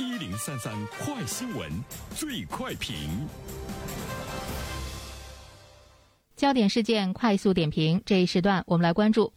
[0.00, 1.70] 一零三三快新闻，
[2.16, 2.96] 最快评。
[6.34, 9.32] 焦点事件快速点评，这一时段我们来关注：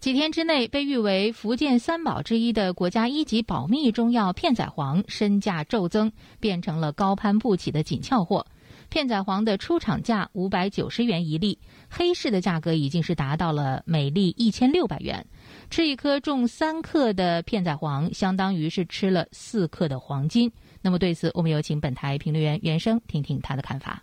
[0.00, 8.44] 几天之内，被誉为福建三宝之一的国家一级保密中药片仔癀身价骤增，变成了高攀不起的紧俏货。
[8.90, 11.56] 片仔癀的出厂价五百九十元一粒，
[11.88, 15.24] 黑市的价格已经是达到了每粒一千六百元。
[15.70, 20.50] 吃一颗重三克的片仔癀，相当于是吃了四克的黄金。
[20.82, 24.02] 那么对此，我们有请本台评论员袁生听听他的看法。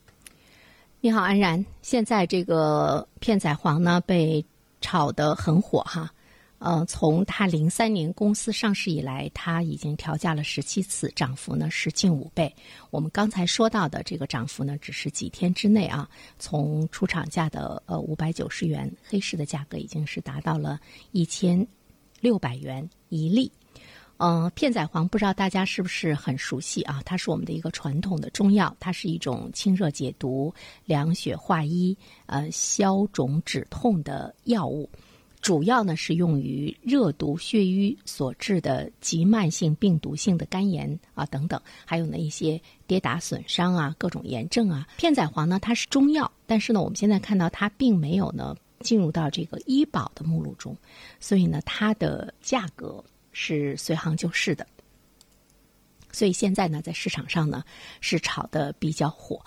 [1.02, 1.64] 你好，安然。
[1.82, 4.44] 现在这个片仔癀呢，被
[4.80, 6.10] 炒得很火哈。
[6.60, 12.52] 呃，从它零三年公司上市以来，它已经调价了十七次，涨幅呢是近五倍。
[12.90, 20.80] 我们刚才说到的这个涨幅呢，只是几天之内啊，从出厂价的呃五百九十元，黑市的价格已经是达到了
[21.12, 21.66] 一千
[22.20, 23.52] 六百元一粒。
[24.18, 27.04] 呃，片仔癀不知道大家是不是很熟悉啊？
[27.06, 30.52] 它是我们的一个传统的中药，它是一种清热解毒、
[30.86, 34.90] 凉血化瘀、呃消肿止痛的药物。
[35.40, 44.86] 主要呢是用于热毒血瘀所致的急慢性病毒性的肝炎啊等等，还有呢一些跌打损伤啊各种炎症啊。
[44.98, 50.76] 片仔癀呢它是中药，但是呢我们现在看到它并没有呢进入到这个医保的目录中，
[51.20, 54.68] 所以呢它的价格是随行就市的。
[56.12, 57.64] 所以现在呢在市场上呢
[58.02, 59.40] 是炒的比较火。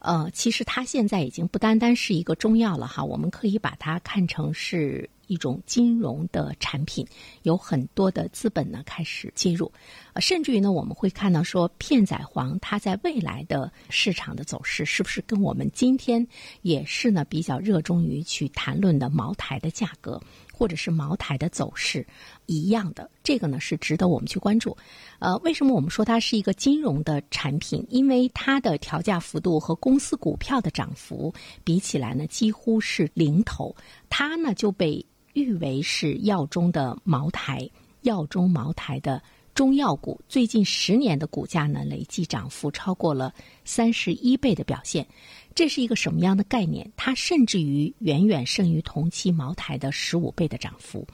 [0.00, 5.08] 呃，其实它现在已经不单单是一个中药了哈，我们可以把它看成是。
[5.26, 7.06] 一种金融的产品，
[7.42, 9.70] 有很多的资本呢开始介入，
[10.12, 16.26] 呃，甚至于呢，我们会看到说片仔癀它在未来的市场的走势，是不是跟我们今天
[16.62, 20.20] 也是呢比较热衷于去谈论的茅台的价格，
[20.52, 22.06] 或者是茅台的走势
[22.46, 23.10] 一样的？
[23.22, 24.76] 这个呢是值得我们去关注。
[25.18, 27.84] 呃，为什么我们说它是一个金融的产品？
[27.90, 33.74] 因为它的调价幅度和公司股票的涨幅比起来呢，几乎是零头，
[34.08, 35.04] 它呢就被。
[35.36, 37.68] 誉为是药中的茅台，
[38.00, 39.22] 药中茅台的
[39.54, 45.06] 中药股，最近十年的股价呢，累计涨幅超过了三十一倍的表现。
[45.54, 46.90] 这是一个什么样的概念？
[46.96, 51.06] 它甚至于远远胜于同期茅台的十五倍的涨幅。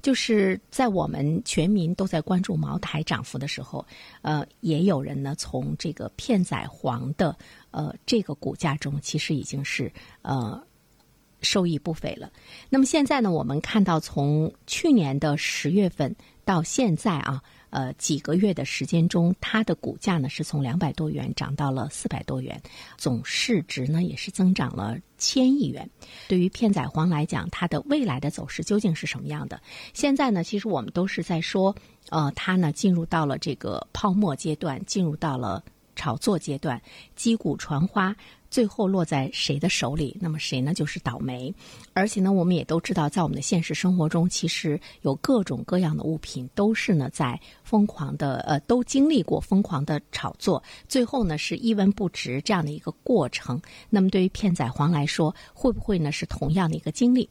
[0.00, 3.84] 就是在我们全民都在关注茅台涨幅的时候，
[4.22, 7.36] 呃，也有人呢从这个片仔癀的
[7.72, 9.92] 呃这个股价中，其实已经是
[10.22, 10.62] 呃。
[11.44, 12.32] 收益不菲了。
[12.70, 13.30] 那么现在呢？
[13.30, 22.60] 我们看到从去年的十月份到现在啊，呃，几个月的时间中，它的股价呢是从两百多元涨到了四百多元，
[22.96, 25.88] 总市值呢也是增长了千亿元。
[26.28, 29.60] 对于片仔癀来讲，它的未来的走势究竟是什么样的？
[29.92, 31.74] 现在呢，其实我们都是在说，
[32.08, 35.62] 呃，它呢进入到了这个泡沫阶段，进入到了
[35.96, 36.80] 炒作阶段，
[37.14, 38.14] 击鼓传花。
[38.54, 41.52] 最后落在谁的手里，那么谁呢就是倒霉。
[41.92, 53.60] 而且呢，我们也都知道，在我们的现实生活中，其实有各种各样的物品都是呢在疯狂的呃，都经历过疯狂的炒作，最后呢是一文不值这样的一个过程。
[53.90, 57.28] 那么对于片仔癀来说，会不会呢是同样的一个经历？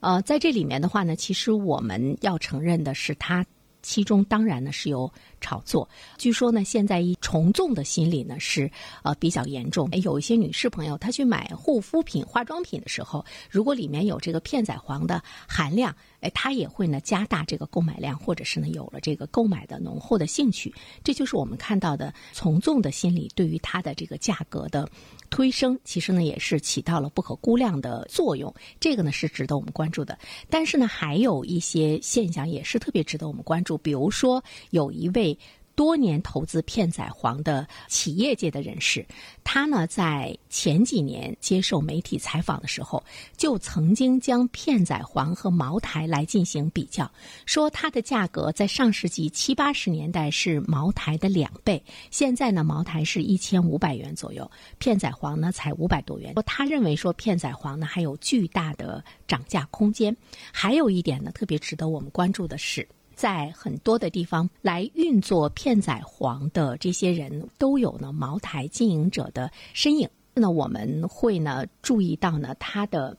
[0.00, 3.42] 呃，在这里面的话呢，其实我们要承认的是它。
[3.86, 5.08] 其中当然呢是有
[5.40, 5.88] 炒作，
[6.18, 8.68] 据说呢现在一从众的心理呢是
[9.04, 9.88] 呃比较严重。
[10.02, 20.74] 有一些女士朋友她去买护肤品、化妆品的时候，如果里面有这个片仔癀的含量，哎，她也会呢加大这个购买量，或者是呢有了这个购买的浓厚的兴趣。
[21.04, 24.88] 这就是我们看到的从众的心理对于它的这个价格的
[25.30, 28.52] 推升，其实呢也是起到了不可估量的作用。
[28.80, 30.18] 这个呢是值得我们关注的。
[30.50, 33.75] 但是呢还有一些现象也是特别值得我们关注。
[33.78, 35.38] 比如说，有一位
[35.74, 39.04] 多年投资片仔癀的企业界的人士，
[39.44, 43.04] 他呢在前几年接受媒体采访的时候，
[43.36, 47.10] 就曾经将片仔癀和茅台来进行比较，
[47.44, 56.32] 说它的价格在上世纪七八十年代是茅台的两倍，现在呢茅台是一千五百元左右，片仔癀呢才五百多元。
[56.46, 60.16] 他认为说片仔癀呢还有巨大的涨价空间。
[60.50, 62.88] 还有一点呢特别值得我们关注的是。
[63.16, 70.08] 在很多的地方来运作片仔癀的这些人都有呢茅台经营者的身影。
[70.34, 73.16] 那我们会呢注意到呢它的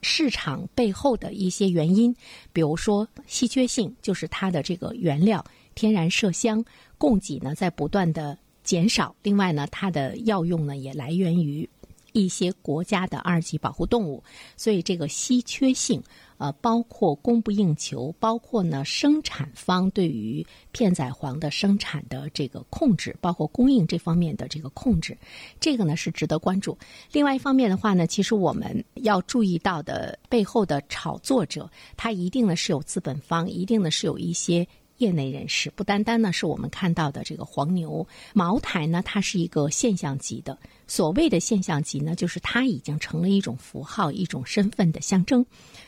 [0.00, 2.16] 市场背后的一些原因，
[2.52, 6.64] 比如说稀缺性，就是它的这个原料天然麝香
[6.96, 9.14] 供给呢在不断的减少。
[9.22, 11.68] 另外呢，它的药用呢也来源于
[12.14, 14.22] 一些国家的二级保护动物，
[14.56, 16.00] 所以这个稀缺性，
[16.38, 25.18] 呃，包括供不应求，包括呢生产方对于片仔癀的生产的这个控制，包括供应这方面的这个控制，
[25.58, 26.78] 这个呢是值得关注。
[27.10, 34.66] 另外一方面的话呢，其实我们要注意到的背后的炒作者，他一定呢是有资本方，一定呢是有一些。
[34.98, 40.58] 业内人士不单单呢是我们看到的这个黄牛、茅台呢，它是一个现象级的。
[40.86, 45.44] 所谓的现象级呢，就是它已经成了一种符号、一种身份的象征。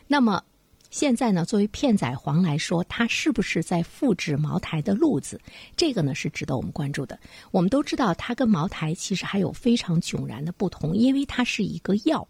[0.06, 0.42] 那么
[0.90, 5.40] 现在呢，作为片仔癀来说，它是不是在复制茅台的路子？
[5.76, 7.18] 这个呢是值得我们关注的。
[7.50, 12.26] 我们都知道，它跟茅台其实还有非常迥然的不同，因为它是一个药。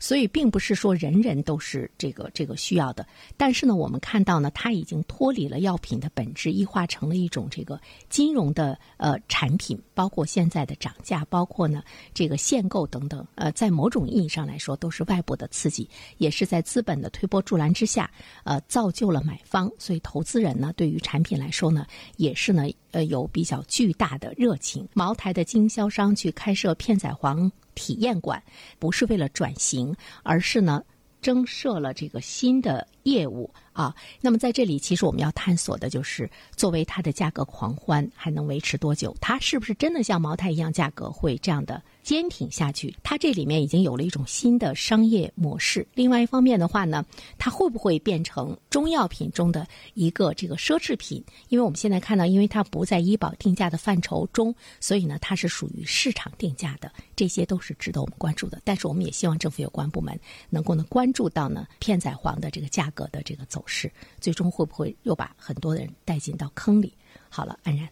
[0.00, 3.06] 所以，并不是说人人都是这个这个需要的。
[3.36, 9.80] 但是呢，我们看到呢，它已经脱离了药品的本质，异化成了一种这个金融的呃产品。
[9.94, 11.82] 包括现在的涨价，包括呢
[12.14, 13.22] 这个限购等等。
[13.34, 15.86] 呃，在某种意义上来说，都是外部的刺激，
[16.16, 18.10] 也是在资本的推波助澜之下，
[18.44, 19.70] 呃，造就了买方。
[19.78, 21.86] 所以，投资人呢，对于产品来说呢，
[22.16, 24.88] 也是呢，呃，有比较巨大的热情。
[24.94, 27.50] 茅台的经销商去开设片仔癀。
[27.74, 28.42] 体验馆
[28.78, 30.82] 不是为了转型，而是呢
[31.22, 33.94] 增设了这个新的业务啊。
[34.20, 39.14] 那么在这里，其实我们要探索的就是，作为它的价格狂欢还能维持多久？
[39.20, 41.82] 它是不是真的像茅台一样，价格会这样的？
[42.02, 45.86] 坚挺下去，它这里面已经有了一种新的商业模式。
[45.94, 47.04] 另外一方面的话呢，
[47.36, 51.22] 它会不会变成中药品中的一个这个奢侈品？
[51.50, 56.90] 因为我们现在看到，因为它不在医保定价的范畴中，所以呢，它是属于市场定价的。
[57.14, 58.60] 这些都是值得我们关注的。
[58.64, 60.18] 但是我们也希望政府有关部门
[60.48, 66.92] 能够呢关注到呢片仔癀的这个价格格的这个走势，最终会不会又把很多人带进到坑里？
[67.30, 67.88] 好了，安然，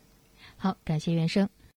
[0.59, 1.49] 好，感谢袁生。